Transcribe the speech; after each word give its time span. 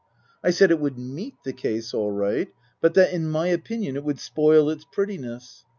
I 0.43 0.49
said 0.49 0.71
it 0.71 0.79
would 0.79 0.97
meet 0.97 1.35
the 1.45 1.53
case 1.53 1.93
all 1.93 2.09
right, 2.11 2.47
but 2.81 2.95
that 2.95 3.13
in 3.13 3.29
my 3.29 3.45
opinion 3.49 3.95
it 3.95 4.03
would 4.03 4.19
spoil 4.19 4.67
its 4.67 4.83
prettiness. 4.91 5.63